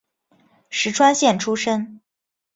[0.71, 2.01] 石川县出身。